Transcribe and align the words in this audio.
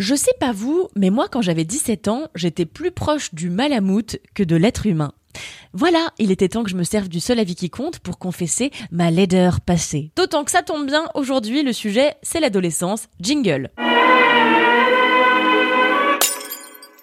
Je 0.00 0.14
sais 0.14 0.32
pas 0.40 0.50
vous, 0.52 0.88
mais 0.96 1.10
moi 1.10 1.28
quand 1.28 1.42
j'avais 1.42 1.64
17 1.64 2.08
ans, 2.08 2.28
j'étais 2.34 2.64
plus 2.64 2.90
proche 2.90 3.34
du 3.34 3.50
malamute 3.50 4.18
que 4.34 4.42
de 4.42 4.56
l'être 4.56 4.86
humain. 4.86 5.12
Voilà, 5.74 6.08
il 6.18 6.30
était 6.30 6.48
temps 6.48 6.64
que 6.64 6.70
je 6.70 6.74
me 6.74 6.84
serve 6.84 7.10
du 7.10 7.20
seul 7.20 7.38
avis 7.38 7.54
qui 7.54 7.68
compte 7.68 7.98
pour 7.98 8.18
confesser 8.18 8.70
ma 8.90 9.10
laideur 9.10 9.60
passée. 9.60 10.10
D'autant 10.16 10.44
que 10.44 10.52
ça 10.52 10.62
tombe 10.62 10.86
bien, 10.86 11.04
aujourd'hui 11.14 11.62
le 11.62 11.74
sujet 11.74 12.14
c'est 12.22 12.40
l'adolescence. 12.40 13.08
Jingle. 13.20 13.68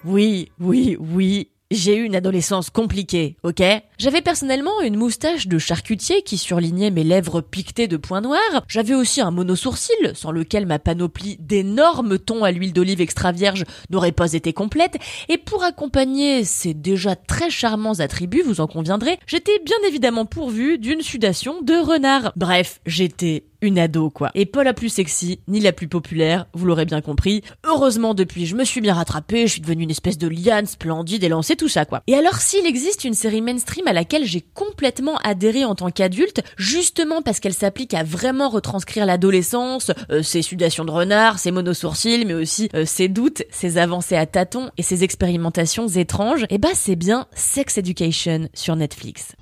Oui, 0.04 0.52
oui, 0.60 0.98
oui, 1.00 1.52
j'ai 1.71 1.98
eu 1.98 2.03
une 2.03 2.16
adolescence 2.16 2.70
compliquée, 2.70 3.38
ok? 3.44 3.62
J'avais 3.98 4.21
personnellement 4.21 4.81
une 4.81 4.95
moustache 4.95 5.48
de 5.48 5.57
charcutier 5.57 6.21
qui 6.21 6.38
surlignait 6.38 6.91
mes 6.91 7.03
lèvres 7.03 7.41
piquetées 7.41 7.88
de 7.88 7.98
points 7.98 8.21
noirs. 8.21 8.63
J'avais 8.67 8.93
aussi 8.93 9.21
un 9.21 9.31
monosourcil, 9.31 10.13
sans 10.13 10.31
lequel 10.31 10.66
ma 10.66 10.80
panoplie 10.80 11.38
d'énormes 11.40 12.20
tons 12.20 12.43
à 12.43 12.52
l'huile 12.52 12.73
d'olive 12.73 13.02
extra 13.02 13.31
vierge 13.31 13.66
n'aurait 13.90 14.12
pas 14.12 14.34
été 14.34 14.54
complète. 14.54 14.98
Et 15.29 15.37
pour 15.37 15.63
accompagner 15.63 16.43
ces 16.43 16.74
déjà 16.74 17.15
très 17.15 17.49
charmants 17.49 17.99
attributs, 17.99 18.43
vous 18.43 18.62
en 18.62 18.68
conviendrez, 18.68 19.20
j'étais 19.27 19.59
bien 19.65 19.77
évidemment 19.87 20.26
pourvu 20.26 20.77
d'une 20.77 21.02
sudation 21.02 21.62
de 21.62 21.74
renard. 21.74 22.31
Bref, 22.35 22.79
j'étais 22.85 23.43
une 23.62 23.80
ado 23.80 24.10
quoi. 24.10 24.32
Et 24.36 24.46
pas 24.46 24.63
la 24.63 24.74
plus 24.74 24.90
sexy, 24.90 25.40
ni 25.48 25.60
la 25.60 25.72
plus 25.72 25.88
populaire, 25.88 26.48
vous 26.54 26.66
l'aurez 26.66 26.86
bien 26.86 27.02
compris. 27.02 27.44
Heureusement 27.66 28.14
depuis, 28.14 28.46
je 28.46 28.55
me 28.55 28.64
suis 28.64 28.82
bien 28.82 28.94
rattrapée, 28.94 29.48
je 29.48 29.54
suis 29.54 29.62
devenue 29.62 29.84
une 29.84 29.91
espèce 29.91 30.18
de 30.18 30.27
liane 30.27 30.66
splendide 30.66 31.24
et 31.24 31.30
lancée 31.30 31.55
tout 31.55 31.68
ça 31.68 31.86
quoi. 31.86 32.04
Et 32.08 32.16
alors 32.16 32.36
s'il 32.36 32.66
existe 32.66 33.04
une 33.04 33.14
série 33.14 33.41
mainstream 33.41 33.88
à 33.88 33.94
laquelle 33.94 34.26
j'ai 34.26 34.41
complètement 34.41 35.18
adhéré 35.18 35.66
en 35.66 35.76
tant 35.76 35.90
qu'adulte, 35.90 36.41
justement 36.58 37.22
parce 37.22 37.40
qu'elle 37.40 37.54
s'applique 37.54 37.94
à 37.94 38.04
vraiment 38.04 38.49
retranscrire 38.49 39.05
l'adolescence, 39.05 39.92
euh, 40.12 40.24
ses 40.24 40.42
sudations 40.42 40.86
de 40.86 40.92
renard, 40.92 41.40
ses 41.40 41.52
monosourcils, 41.52 42.26
mais 42.26 42.34
aussi 42.34 42.70
euh, 42.76 42.86
ses 42.86 43.08
doutes, 43.08 43.44
ses 43.49 43.77
avancées 43.77 44.16
à 44.16 44.26
tâtons 44.26 44.70
et 44.77 44.84
ses 44.84 45.04
expérimentations 45.04 45.88
étranges, 45.88 46.46
et 46.49 46.58
bah 46.58 46.70
c'est 46.74 46.96
bien 46.96 47.27
Sex 47.34 47.77
Education 47.77 48.49
sur 48.54 48.76
Netflix. 48.76 49.36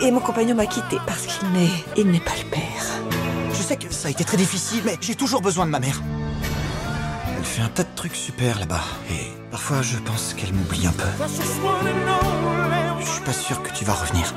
Et, 0.00 0.06
et 0.06 0.10
mon 0.10 0.20
compagnon 0.20 0.54
m'a 0.54 0.66
quitté 0.66 0.98
parce 1.06 1.26
qu'il 1.26 1.48
n'est. 1.50 1.70
Il 1.96 2.10
n'est 2.10 2.20
pas 2.20 2.32
le 2.42 2.48
père. 2.50 2.60
Je 3.52 3.62
sais 3.62 3.76
que 3.76 3.92
ça 3.92 4.08
a 4.08 4.10
été 4.10 4.24
très 4.24 4.36
difficile, 4.36 4.82
mais 4.84 4.96
j'ai 5.00 5.14
toujours 5.14 5.40
besoin 5.42 5.66
de 5.66 5.70
ma 5.70 5.80
mère. 5.80 6.00
Elle 7.36 7.44
fait 7.44 7.62
un 7.62 7.68
tas 7.68 7.82
de 7.84 7.88
trucs 7.94 8.14
super 8.14 8.58
là-bas. 8.58 8.84
Et 9.10 9.32
parfois, 9.50 9.82
je 9.82 9.96
pense 9.98 10.34
qu'elle 10.34 10.52
m'oublie 10.52 10.86
un 10.86 10.92
peu. 10.92 11.08
Je 13.00 13.06
suis 13.06 13.22
pas 13.22 13.32
sûr 13.32 13.62
que 13.62 13.70
tu 13.70 13.84
vas 13.84 13.94
revenir. 13.94 14.34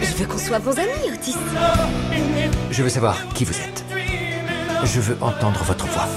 Je 0.00 0.14
veux 0.16 0.26
qu'on 0.26 0.38
soit 0.38 0.58
bons 0.58 0.78
amis, 0.78 1.12
Otis. 1.12 1.36
Je 2.70 2.82
veux 2.82 2.88
savoir 2.88 3.16
qui 3.34 3.44
vous 3.44 3.54
êtes. 3.54 3.84
Je 4.84 5.00
veux 5.00 5.16
entendre 5.20 5.62
votre 5.64 5.86
voix. 5.86 6.08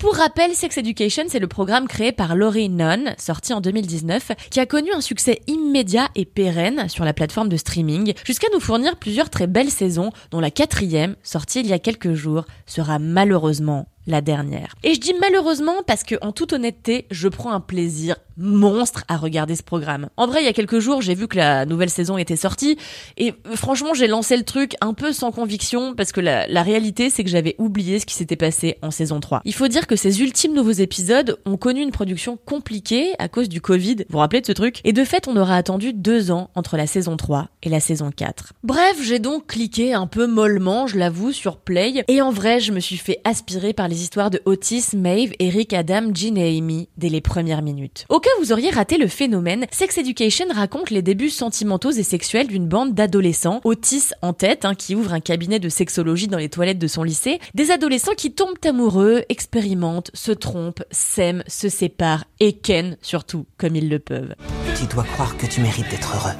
Pour 0.00 0.14
rappel, 0.14 0.54
Sex 0.54 0.78
Education, 0.78 1.24
c'est 1.26 1.40
le 1.40 1.48
programme 1.48 1.88
créé 1.88 2.12
par 2.12 2.36
Laurie 2.36 2.68
Nunn, 2.68 3.16
sorti 3.18 3.52
en 3.52 3.60
2019, 3.60 4.30
qui 4.48 4.60
a 4.60 4.66
connu 4.66 4.92
un 4.92 5.00
succès 5.00 5.40
immédiat 5.48 6.08
et 6.14 6.24
pérenne 6.24 6.88
sur 6.88 7.04
la 7.04 7.12
plateforme 7.12 7.48
de 7.48 7.56
streaming, 7.56 8.14
jusqu'à 8.24 8.46
nous 8.54 8.60
fournir 8.60 8.96
plusieurs 8.96 9.28
très 9.28 9.48
belles 9.48 9.70
saisons, 9.70 10.12
dont 10.30 10.38
la 10.38 10.52
quatrième, 10.52 11.16
sortie 11.24 11.60
il 11.60 11.66
y 11.66 11.72
a 11.72 11.80
quelques 11.80 12.14
jours, 12.14 12.44
sera 12.64 13.00
malheureusement 13.00 13.88
la 14.08 14.20
dernière. 14.20 14.74
Et 14.82 14.94
je 14.94 15.00
dis 15.00 15.14
malheureusement 15.20 15.82
parce 15.86 16.02
que, 16.02 16.16
en 16.22 16.32
toute 16.32 16.52
honnêteté, 16.52 17.06
je 17.10 17.28
prends 17.28 17.52
un 17.52 17.60
plaisir 17.60 18.16
monstre 18.38 19.04
à 19.08 19.16
regarder 19.16 19.56
ce 19.56 19.62
programme. 19.62 20.08
En 20.16 20.26
vrai, 20.26 20.42
il 20.42 20.46
y 20.46 20.48
a 20.48 20.52
quelques 20.52 20.78
jours, 20.78 21.02
j'ai 21.02 21.14
vu 21.14 21.28
que 21.28 21.36
la 21.36 21.66
nouvelle 21.66 21.90
saison 21.90 22.16
était 22.16 22.36
sortie 22.36 22.78
et 23.16 23.34
euh, 23.46 23.56
franchement, 23.56 23.94
j'ai 23.94 24.06
lancé 24.06 24.36
le 24.36 24.44
truc 24.44 24.76
un 24.80 24.94
peu 24.94 25.12
sans 25.12 25.32
conviction 25.32 25.94
parce 25.94 26.12
que 26.12 26.20
la, 26.20 26.62
réalité, 26.62 27.10
c'est 27.10 27.24
que 27.24 27.30
j'avais 27.30 27.56
oublié 27.58 27.98
ce 27.98 28.06
qui 28.06 28.14
s'était 28.14 28.36
passé 28.36 28.78
en 28.82 28.90
saison 28.90 29.20
3. 29.20 29.42
Il 29.44 29.54
faut 29.54 29.68
dire 29.68 29.86
que 29.86 29.96
ces 29.96 30.22
ultimes 30.22 30.54
nouveaux 30.54 30.70
épisodes 30.70 31.38
ont 31.44 31.56
connu 31.56 31.82
une 31.82 31.90
production 31.90 32.38
compliquée 32.44 33.12
à 33.18 33.28
cause 33.28 33.48
du 33.48 33.60
Covid. 33.60 33.96
Vous 33.96 34.04
vous 34.12 34.18
rappelez 34.18 34.40
de 34.40 34.46
ce 34.46 34.52
truc? 34.52 34.80
Et 34.84 34.92
de 34.92 35.04
fait, 35.04 35.28
on 35.28 35.36
aura 35.36 35.56
attendu 35.56 35.92
deux 35.92 36.30
ans 36.30 36.50
entre 36.54 36.76
la 36.76 36.86
saison 36.86 37.16
3 37.16 37.48
et 37.64 37.68
la 37.68 37.80
saison 37.80 38.10
4. 38.14 38.52
Bref, 38.62 38.98
j'ai 39.02 39.18
donc 39.18 39.48
cliqué 39.48 39.94
un 39.94 40.06
peu 40.06 40.26
mollement, 40.26 40.86
je 40.86 40.96
l'avoue, 40.96 41.32
sur 41.32 41.58
Play 41.58 42.04
et 42.06 42.22
en 42.22 42.30
vrai, 42.30 42.60
je 42.60 42.72
me 42.72 42.80
suis 42.80 42.96
fait 42.96 43.20
aspirer 43.24 43.72
par 43.72 43.88
les 43.88 43.97
histoires 44.02 44.30
de 44.30 44.40
Otis, 44.44 44.96
Maeve, 44.96 45.32
Eric, 45.38 45.72
Adam, 45.72 46.10
Jean 46.14 46.36
et 46.36 46.56
Amy 46.56 46.88
dès 46.96 47.08
les 47.08 47.20
premières 47.20 47.62
minutes. 47.62 48.06
Au 48.08 48.20
cas 48.20 48.30
où 48.38 48.44
vous 48.44 48.52
auriez 48.52 48.70
raté 48.70 48.98
le 48.98 49.08
phénomène, 49.08 49.66
Sex 49.70 49.98
Education 49.98 50.46
raconte 50.54 50.90
les 50.90 51.02
débuts 51.02 51.30
sentimentaux 51.30 51.90
et 51.90 52.02
sexuels 52.02 52.46
d'une 52.46 52.66
bande 52.66 52.94
d'adolescents, 52.94 53.60
Otis 53.64 54.10
en 54.22 54.32
tête, 54.32 54.64
hein, 54.64 54.74
qui 54.74 54.94
ouvre 54.94 55.12
un 55.12 55.20
cabinet 55.20 55.58
de 55.58 55.68
sexologie 55.68 56.28
dans 56.28 56.38
les 56.38 56.48
toilettes 56.48 56.78
de 56.78 56.86
son 56.86 57.02
lycée, 57.02 57.40
des 57.54 57.70
adolescents 57.70 58.14
qui 58.16 58.32
tombent 58.32 58.58
amoureux, 58.64 59.24
expérimentent, 59.28 60.10
se 60.14 60.32
trompent, 60.32 60.84
s'aiment, 60.90 61.44
se 61.46 61.68
séparent 61.68 62.24
et 62.40 62.52
ken 62.52 62.96
surtout 63.02 63.46
comme 63.56 63.76
ils 63.76 63.88
le 63.88 63.98
peuvent. 63.98 64.34
Tu 64.78 64.86
dois 64.86 65.04
croire 65.04 65.36
que 65.36 65.46
tu 65.46 65.60
mérites 65.60 65.88
d'être 65.90 66.14
heureux. 66.14 66.36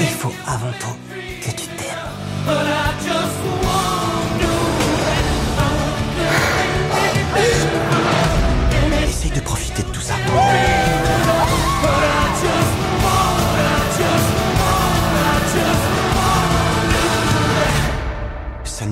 Il 0.00 0.06
faut 0.06 0.32
avant 0.46 0.72
tout 0.80 0.96
que 1.40 1.50
tu 1.50 1.66
t'aimes. 1.76 3.11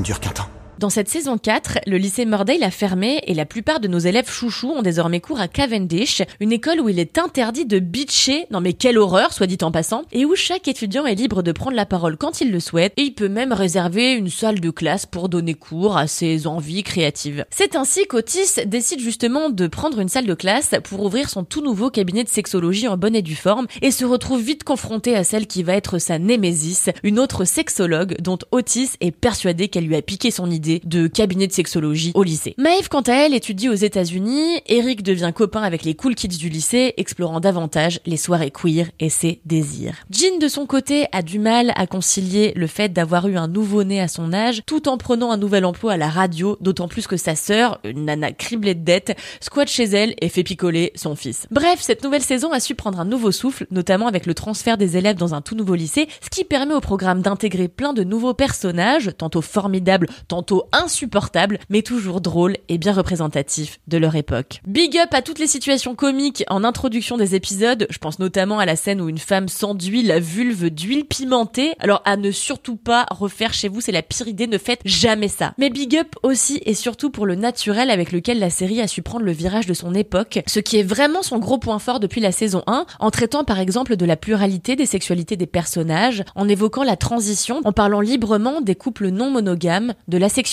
Ne 0.00 0.04
dure 0.04 0.18
qu'un 0.18 0.30
temps. 0.30 0.49
Dans 0.80 0.88
cette 0.88 1.10
saison 1.10 1.36
4, 1.36 1.80
le 1.86 1.98
lycée 1.98 2.24
Mordale 2.24 2.62
a 2.62 2.70
fermé 2.70 3.20
et 3.26 3.34
la 3.34 3.44
plupart 3.44 3.80
de 3.80 3.88
nos 3.88 3.98
élèves 3.98 4.30
chouchous 4.30 4.70
ont 4.70 4.80
désormais 4.80 5.20
cours 5.20 5.38
à 5.38 5.46
Cavendish, 5.46 6.22
une 6.40 6.52
école 6.52 6.80
où 6.80 6.88
il 6.88 6.98
est 6.98 7.18
interdit 7.18 7.66
de 7.66 7.80
bitcher, 7.80 8.46
non 8.50 8.62
mais 8.62 8.72
quelle 8.72 8.96
horreur, 8.96 9.34
soit 9.34 9.46
dit 9.46 9.58
en 9.60 9.72
passant, 9.72 10.04
et 10.10 10.24
où 10.24 10.34
chaque 10.36 10.68
étudiant 10.68 11.04
est 11.04 11.16
libre 11.16 11.42
de 11.42 11.52
prendre 11.52 11.76
la 11.76 11.84
parole 11.84 12.16
quand 12.16 12.40
il 12.40 12.50
le 12.50 12.60
souhaite, 12.60 12.94
et 12.96 13.02
il 13.02 13.12
peut 13.12 13.28
même 13.28 13.52
réserver 13.52 14.12
une 14.12 14.30
salle 14.30 14.58
de 14.58 14.70
classe 14.70 15.04
pour 15.04 15.28
donner 15.28 15.52
cours 15.52 15.98
à 15.98 16.06
ses 16.06 16.46
envies 16.46 16.82
créatives. 16.82 17.44
C'est 17.50 17.76
ainsi 17.76 18.06
qu'Otis 18.06 18.64
décide 18.64 19.00
justement 19.00 19.50
de 19.50 19.66
prendre 19.66 20.00
une 20.00 20.08
salle 20.08 20.24
de 20.24 20.32
classe 20.32 20.74
pour 20.84 21.04
ouvrir 21.04 21.28
son 21.28 21.44
tout 21.44 21.60
nouveau 21.60 21.90
cabinet 21.90 22.24
de 22.24 22.30
sexologie 22.30 22.88
en 22.88 22.96
bonne 22.96 23.16
et 23.16 23.20
due 23.20 23.36
forme, 23.36 23.66
et 23.82 23.90
se 23.90 24.06
retrouve 24.06 24.40
vite 24.40 24.64
confronté 24.64 25.14
à 25.14 25.24
celle 25.24 25.46
qui 25.46 25.62
va 25.62 25.74
être 25.74 25.98
sa 25.98 26.18
némésis, 26.18 26.88
une 27.02 27.18
autre 27.18 27.44
sexologue 27.44 28.16
dont 28.22 28.38
Otis 28.50 28.92
est 29.02 29.10
persuadé 29.10 29.68
qu'elle 29.68 29.84
lui 29.84 29.96
a 29.96 30.00
piqué 30.00 30.30
son 30.30 30.50
idée 30.50 30.69
de 30.84 31.08
cabinet 31.08 31.46
de 31.46 31.52
sexologie 31.52 32.12
au 32.14 32.22
lycée. 32.22 32.54
Maeve, 32.56 32.88
quant 32.88 33.00
à 33.00 33.12
elle, 33.12 33.34
étudie 33.34 33.68
aux 33.68 33.74
États-Unis. 33.74 34.60
Eric 34.66 35.02
devient 35.02 35.32
copain 35.34 35.62
avec 35.62 35.84
les 35.84 35.94
cool 35.94 36.14
kids 36.14 36.38
du 36.38 36.48
lycée, 36.48 36.94
explorant 36.96 37.40
davantage 37.40 38.00
les 38.06 38.16
soirées 38.16 38.50
queer 38.50 38.90
et 39.00 39.08
ses 39.08 39.40
désirs. 39.44 39.94
Jean, 40.10 40.38
de 40.38 40.48
son 40.48 40.66
côté, 40.66 41.06
a 41.12 41.22
du 41.22 41.38
mal 41.38 41.72
à 41.76 41.86
concilier 41.86 42.52
le 42.54 42.66
fait 42.66 42.92
d'avoir 42.92 43.26
eu 43.28 43.36
un 43.36 43.48
nouveau-né 43.48 44.00
à 44.00 44.08
son 44.08 44.32
âge, 44.32 44.62
tout 44.66 44.88
en 44.88 44.96
prenant 44.96 45.30
un 45.30 45.36
nouvel 45.36 45.64
emploi 45.64 45.94
à 45.94 45.96
la 45.96 46.08
radio, 46.08 46.56
d'autant 46.60 46.88
plus 46.88 47.06
que 47.06 47.16
sa 47.16 47.34
sœur, 47.34 47.80
une 47.84 48.04
nana 48.04 48.32
criblée 48.32 48.74
de 48.74 48.84
dettes, 48.84 49.16
squatte 49.40 49.68
chez 49.68 49.84
elle 49.84 50.14
et 50.20 50.28
fait 50.28 50.44
picoler 50.44 50.92
son 50.94 51.16
fils. 51.16 51.46
Bref, 51.50 51.80
cette 51.80 52.04
nouvelle 52.04 52.22
saison 52.22 52.52
a 52.52 52.60
su 52.60 52.74
prendre 52.74 53.00
un 53.00 53.04
nouveau 53.04 53.32
souffle, 53.32 53.66
notamment 53.70 54.06
avec 54.06 54.26
le 54.26 54.34
transfert 54.34 54.76
des 54.76 54.96
élèves 54.96 55.16
dans 55.16 55.34
un 55.34 55.40
tout 55.40 55.54
nouveau 55.54 55.74
lycée, 55.74 56.08
ce 56.20 56.30
qui 56.30 56.44
permet 56.44 56.74
au 56.74 56.80
programme 56.80 57.22
d'intégrer 57.22 57.68
plein 57.68 57.92
de 57.92 58.04
nouveaux 58.04 58.34
personnages, 58.34 59.10
tantôt 59.16 59.42
formidables, 59.42 60.08
tantôt 60.28 60.59
insupportable, 60.72 61.58
mais 61.68 61.82
toujours 61.82 62.20
drôle 62.20 62.56
et 62.68 62.78
bien 62.78 62.92
représentatif 62.92 63.80
de 63.88 63.98
leur 63.98 64.16
époque. 64.16 64.60
Big 64.66 64.96
up 64.98 65.12
à 65.12 65.22
toutes 65.22 65.38
les 65.38 65.46
situations 65.46 65.94
comiques 65.94 66.44
en 66.48 66.64
introduction 66.64 67.16
des 67.16 67.34
épisodes, 67.34 67.86
je 67.90 67.98
pense 67.98 68.18
notamment 68.18 68.58
à 68.58 68.66
la 68.66 68.76
scène 68.76 69.00
où 69.00 69.08
une 69.08 69.18
femme 69.18 69.48
s'enduit 69.48 70.02
la 70.02 70.20
vulve 70.20 70.70
d'huile 70.70 71.04
pimentée, 71.04 71.72
alors 71.78 72.02
à 72.04 72.16
ne 72.16 72.30
surtout 72.30 72.76
pas 72.76 73.06
refaire 73.10 73.52
chez 73.52 73.68
vous, 73.68 73.80
c'est 73.80 73.92
la 73.92 74.02
pire 74.02 74.28
idée, 74.28 74.46
ne 74.46 74.58
faites 74.58 74.80
jamais 74.84 75.28
ça. 75.28 75.54
Mais 75.58 75.70
big 75.70 75.96
up 75.96 76.14
aussi 76.22 76.60
et 76.64 76.74
surtout 76.74 77.10
pour 77.10 77.26
le 77.26 77.34
naturel 77.34 77.90
avec 77.90 78.12
lequel 78.12 78.38
la 78.38 78.50
série 78.50 78.80
a 78.80 78.88
su 78.88 79.02
prendre 79.02 79.24
le 79.24 79.32
virage 79.32 79.66
de 79.66 79.74
son 79.74 79.94
époque, 79.94 80.42
ce 80.46 80.60
qui 80.60 80.78
est 80.78 80.82
vraiment 80.82 81.22
son 81.22 81.38
gros 81.38 81.58
point 81.58 81.78
fort 81.78 82.00
depuis 82.00 82.20
la 82.20 82.32
saison 82.32 82.62
1, 82.66 82.86
en 82.98 83.10
traitant 83.10 83.44
par 83.44 83.58
exemple 83.58 83.96
de 83.96 84.04
la 84.04 84.16
pluralité 84.16 84.76
des 84.76 84.86
sexualités 84.86 85.36
des 85.36 85.46
personnages, 85.46 86.24
en 86.34 86.48
évoquant 86.48 86.82
la 86.82 86.96
transition, 86.96 87.60
en 87.64 87.72
parlant 87.72 88.00
librement 88.00 88.60
des 88.60 88.74
couples 88.74 89.08
non 89.08 89.30
monogames, 89.30 89.94
de 90.08 90.18
la 90.18 90.28
sexualité, 90.28 90.49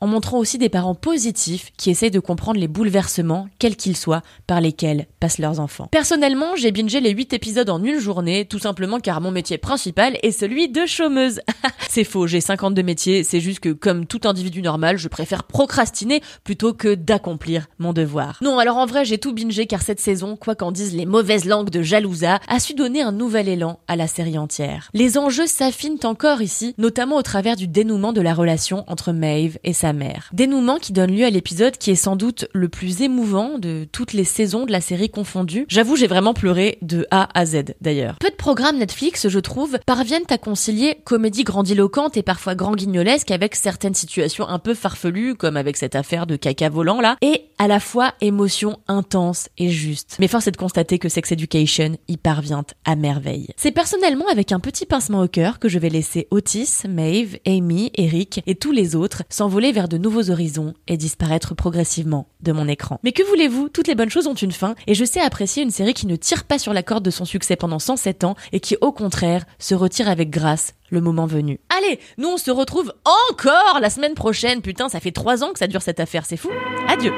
en 0.00 0.06
montrant 0.06 0.38
aussi 0.38 0.58
des 0.58 0.68
parents 0.68 0.94
positifs 0.94 1.70
qui 1.76 1.90
essayent 1.90 2.10
de 2.10 2.20
comprendre 2.20 2.58
les 2.58 2.68
bouleversements, 2.68 3.48
quels 3.58 3.76
qu'ils 3.76 3.96
soient, 3.96 4.22
par 4.46 4.60
lesquels 4.60 5.06
passent 5.20 5.38
leurs 5.38 5.60
enfants. 5.60 5.88
Personnellement, 5.90 6.56
j'ai 6.56 6.72
bingé 6.72 7.00
les 7.00 7.10
8 7.10 7.32
épisodes 7.34 7.68
en 7.68 7.82
une 7.82 7.98
journée, 7.98 8.46
tout 8.46 8.58
simplement 8.58 9.00
car 9.00 9.20
mon 9.20 9.30
métier 9.30 9.58
principal 9.58 10.18
est 10.22 10.32
celui 10.32 10.68
de 10.68 10.86
chômeuse. 10.86 11.40
c'est 11.90 12.04
faux, 12.04 12.26
j'ai 12.26 12.40
52 12.40 12.82
métiers, 12.82 13.24
c'est 13.24 13.40
juste 13.40 13.60
que 13.60 13.70
comme 13.70 14.06
tout 14.06 14.20
individu 14.24 14.62
normal, 14.62 14.96
je 14.96 15.08
préfère 15.08 15.44
procrastiner 15.44 16.22
plutôt 16.42 16.72
que 16.72 16.94
d'accomplir 16.94 17.66
mon 17.78 17.92
devoir. 17.92 18.38
Non, 18.40 18.58
alors 18.58 18.78
en 18.78 18.86
vrai, 18.86 19.04
j'ai 19.04 19.18
tout 19.18 19.34
bingé 19.34 19.66
car 19.66 19.82
cette 19.82 20.00
saison, 20.00 20.36
quoi 20.36 20.54
qu'en 20.54 20.72
disent 20.72 20.94
les 20.94 21.06
mauvaises 21.06 21.44
langues 21.44 21.70
de 21.70 21.82
Jalousa, 21.82 22.40
a 22.48 22.60
su 22.60 22.74
donner 22.74 23.02
un 23.02 23.12
nouvel 23.12 23.48
élan 23.48 23.78
à 23.88 23.96
la 23.96 24.06
série 24.06 24.38
entière. 24.38 24.88
Les 24.94 25.18
enjeux 25.18 25.46
s'affinent 25.46 25.98
encore 26.04 26.40
ici, 26.40 26.74
notamment 26.78 27.16
au 27.16 27.22
travers 27.22 27.56
du 27.56 27.68
dénouement 27.68 28.12
de 28.12 28.20
la 28.20 28.34
relation 28.34 28.84
entre 28.86 29.12
Maeve 29.34 29.58
et 29.64 29.72
sa 29.72 29.92
mère. 29.92 30.30
Dénouement 30.32 30.78
qui 30.78 30.92
donne 30.92 31.10
lieu 31.10 31.24
à 31.24 31.30
l'épisode 31.30 31.76
qui 31.76 31.90
est 31.90 31.96
sans 31.96 32.14
doute 32.14 32.46
le 32.52 32.68
plus 32.68 33.02
émouvant 33.02 33.58
de 33.58 33.86
toutes 33.90 34.12
les 34.12 34.24
saisons 34.24 34.64
de 34.64 34.70
la 34.70 34.80
série 34.80 35.10
confondue. 35.10 35.66
J'avoue, 35.68 35.96
j'ai 35.96 36.06
vraiment 36.06 36.34
pleuré 36.34 36.78
de 36.82 37.06
A 37.10 37.28
à 37.38 37.44
Z 37.44 37.74
d'ailleurs. 37.80 38.16
Peu 38.20 38.30
de 38.30 38.36
programmes 38.36 38.78
Netflix, 38.78 39.28
je 39.28 39.38
trouve, 39.40 39.78
parviennent 39.86 40.22
à 40.30 40.38
concilier 40.38 40.98
comédie 41.04 41.42
grandiloquente 41.42 42.16
et 42.16 42.22
parfois 42.22 42.54
grand 42.54 42.76
guignolesque 42.76 43.32
avec 43.32 43.56
certaines 43.56 43.94
situations 43.94 44.46
un 44.48 44.60
peu 44.60 44.74
farfelues, 44.74 45.34
comme 45.34 45.56
avec 45.56 45.76
cette 45.76 45.96
affaire 45.96 46.26
de 46.26 46.36
caca 46.36 46.68
volant 46.68 47.00
là, 47.00 47.16
et 47.20 47.42
à 47.58 47.66
la 47.66 47.80
fois 47.80 48.14
émotion 48.20 48.78
intense 48.86 49.48
et 49.58 49.70
juste. 49.70 50.16
Mais 50.20 50.28
force 50.28 50.46
est 50.46 50.52
de 50.52 50.56
constater 50.56 50.98
que 50.98 51.08
Sex 51.08 51.32
Education 51.32 51.96
y 52.06 52.16
parvient 52.18 52.64
à 52.84 52.94
merveille. 52.94 53.48
C'est 53.56 53.72
personnellement 53.72 54.28
avec 54.28 54.52
un 54.52 54.60
petit 54.60 54.86
pincement 54.86 55.22
au 55.22 55.28
cœur 55.28 55.58
que 55.58 55.68
je 55.68 55.78
vais 55.78 55.90
laisser 55.90 56.28
Otis, 56.30 56.82
Maeve, 56.88 57.38
Amy, 57.46 57.90
Eric 57.96 58.42
et 58.46 58.54
tous 58.54 58.72
les 58.72 58.94
autres 58.94 59.13
s'envoler 59.28 59.72
vers 59.72 59.88
de 59.88 59.98
nouveaux 59.98 60.30
horizons 60.30 60.74
et 60.88 60.96
disparaître 60.96 61.54
progressivement 61.54 62.28
de 62.40 62.52
mon 62.52 62.68
écran. 62.68 62.98
Mais 63.02 63.12
que 63.12 63.22
voulez-vous, 63.22 63.68
toutes 63.68 63.88
les 63.88 63.94
bonnes 63.94 64.10
choses 64.10 64.26
ont 64.26 64.34
une 64.34 64.52
fin 64.52 64.74
et 64.86 64.94
je 64.94 65.04
sais 65.04 65.20
apprécier 65.20 65.62
une 65.62 65.70
série 65.70 65.94
qui 65.94 66.06
ne 66.06 66.16
tire 66.16 66.44
pas 66.44 66.58
sur 66.58 66.72
la 66.72 66.82
corde 66.82 67.04
de 67.04 67.10
son 67.10 67.24
succès 67.24 67.56
pendant 67.56 67.78
107 67.78 68.24
ans 68.24 68.36
et 68.52 68.60
qui 68.60 68.76
au 68.80 68.92
contraire 68.92 69.44
se 69.58 69.74
retire 69.74 70.08
avec 70.08 70.30
grâce 70.30 70.74
le 70.90 71.00
moment 71.00 71.26
venu. 71.26 71.60
Allez, 71.76 71.98
nous 72.18 72.28
on 72.28 72.36
se 72.36 72.50
retrouve 72.50 72.92
encore 73.04 73.80
la 73.80 73.90
semaine 73.90 74.14
prochaine. 74.14 74.62
Putain, 74.62 74.88
ça 74.88 75.00
fait 75.00 75.12
trois 75.12 75.42
ans 75.42 75.52
que 75.52 75.58
ça 75.58 75.66
dure 75.66 75.82
cette 75.82 76.00
affaire, 76.00 76.26
c'est 76.26 76.36
fou. 76.36 76.50
Adieu. 76.88 77.12